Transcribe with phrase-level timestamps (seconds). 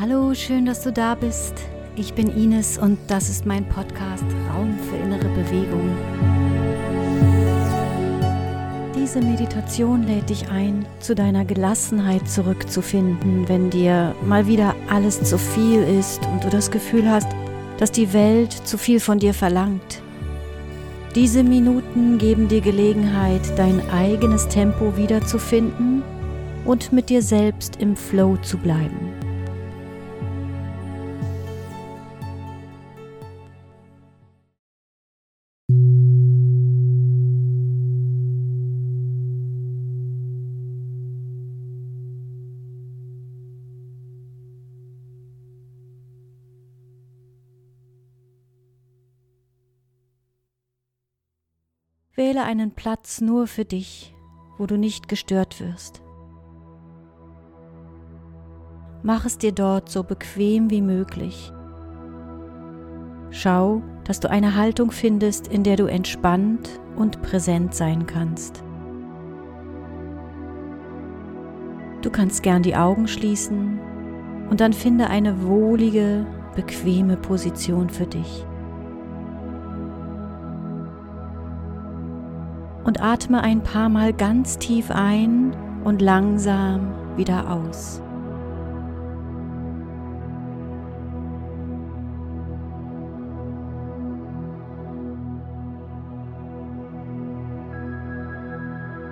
[0.00, 1.54] Hallo, schön, dass du da bist.
[1.96, 5.90] Ich bin Ines und das ist mein Podcast Raum für innere Bewegung.
[8.94, 15.36] Diese Meditation lädt dich ein, zu deiner Gelassenheit zurückzufinden, wenn dir mal wieder alles zu
[15.36, 17.26] viel ist und du das Gefühl hast,
[17.78, 20.00] dass die Welt zu viel von dir verlangt.
[21.16, 26.04] Diese Minuten geben dir Gelegenheit, dein eigenes Tempo wiederzufinden
[26.64, 29.17] und mit dir selbst im Flow zu bleiben.
[52.18, 54.12] Wähle einen Platz nur für dich,
[54.56, 56.02] wo du nicht gestört wirst.
[59.04, 61.52] Mach es dir dort so bequem wie möglich.
[63.30, 68.64] Schau, dass du eine Haltung findest, in der du entspannt und präsent sein kannst.
[72.02, 73.78] Du kannst gern die Augen schließen
[74.50, 76.26] und dann finde eine wohlige,
[76.56, 78.44] bequeme Position für dich.
[82.84, 88.02] Und atme ein paar Mal ganz tief ein und langsam wieder aus.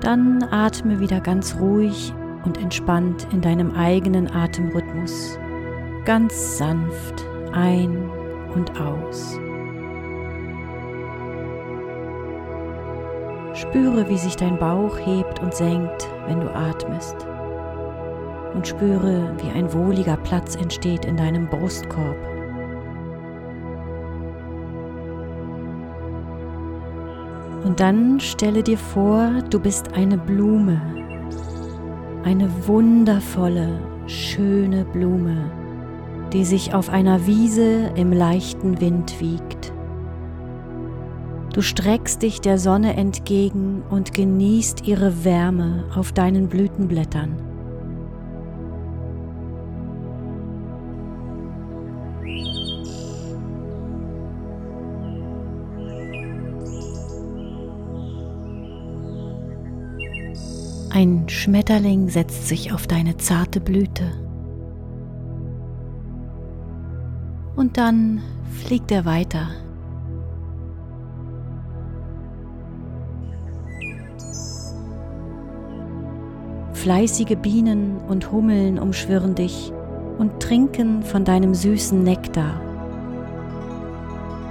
[0.00, 2.12] Dann atme wieder ganz ruhig
[2.44, 5.38] und entspannt in deinem eigenen Atemrhythmus,
[6.04, 8.10] ganz sanft ein
[8.54, 9.38] und aus.
[13.62, 17.14] Spüre, wie sich dein Bauch hebt und senkt, wenn du atmest.
[18.54, 22.16] Und spüre, wie ein wohliger Platz entsteht in deinem Brustkorb.
[27.64, 30.82] Und dann stelle dir vor, du bist eine Blume,
[32.24, 35.50] eine wundervolle, schöne Blume,
[36.32, 39.51] die sich auf einer Wiese im leichten Wind wiegt.
[41.52, 47.36] Du streckst dich der Sonne entgegen und genießt ihre Wärme auf deinen Blütenblättern.
[60.88, 64.04] Ein Schmetterling setzt sich auf deine zarte Blüte.
[67.56, 68.22] Und dann
[68.64, 69.48] fliegt er weiter
[76.82, 79.72] Fleißige Bienen und Hummeln umschwirren dich
[80.18, 82.60] und trinken von deinem süßen Nektar.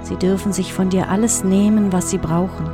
[0.00, 2.70] Sie dürfen sich von dir alles nehmen, was sie brauchen.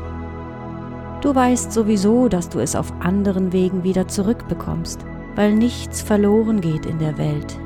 [1.22, 5.04] Du weißt sowieso, dass du es auf anderen Wegen wieder zurückbekommst,
[5.34, 7.58] weil nichts verloren geht in der Welt.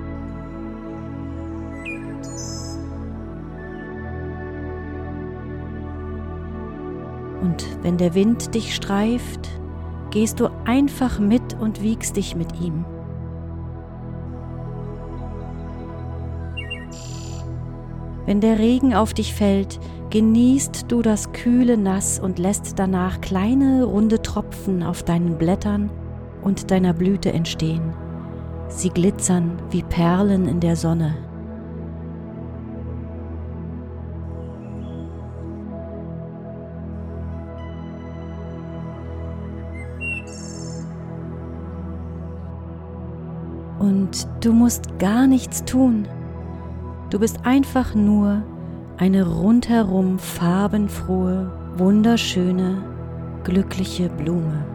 [7.43, 9.51] Und wenn der Wind dich streift,
[10.13, 12.85] gehst du einfach mit und wiegst dich mit ihm.
[18.27, 19.81] Wenn der Regen auf dich fällt,
[20.11, 25.91] genießt du das kühle Nass und lässt danach kleine runde Tropfen auf deinen Blättern
[26.43, 27.93] und deiner Blüte entstehen.
[28.69, 31.32] Sie glitzern wie Perlen in der Sonne.
[43.83, 46.07] Und du musst gar nichts tun.
[47.11, 48.45] Du bist einfach nur
[48.97, 52.81] eine rundherum farbenfrohe, wunderschöne,
[53.43, 54.72] glückliche Blume.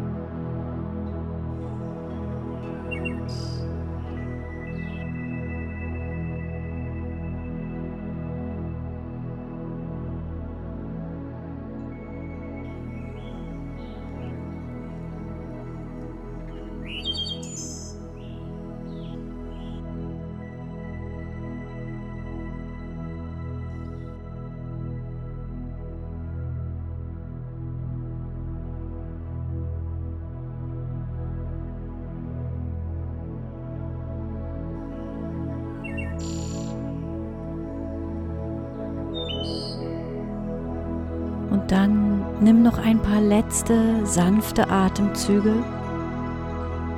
[41.68, 45.54] Dann nimm noch ein paar letzte sanfte Atemzüge.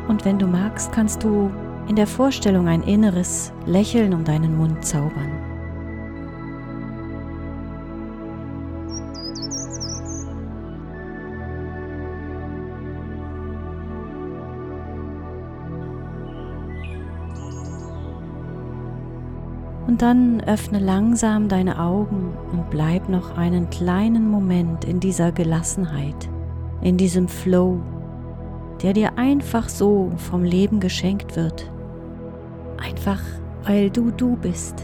[0.07, 1.51] Und wenn du magst, kannst du
[1.88, 5.49] in der Vorstellung ein inneres Lächeln um deinen Mund zaubern.
[19.90, 26.30] Und dann öffne langsam deine Augen und bleib noch einen kleinen Moment in dieser Gelassenheit,
[26.84, 27.82] in diesem Flow,
[28.84, 31.72] der dir einfach so vom Leben geschenkt wird.
[32.78, 33.20] Einfach
[33.64, 34.76] weil du du bist.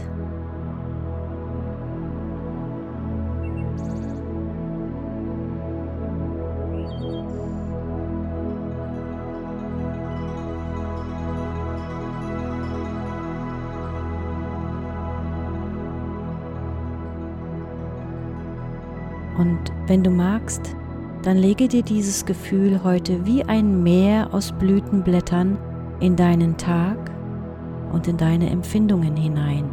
[19.38, 20.74] Und wenn du magst,
[21.22, 25.58] dann lege dir dieses Gefühl heute wie ein Meer aus Blütenblättern
[26.00, 27.10] in deinen Tag
[27.92, 29.64] und in deine Empfindungen hinein.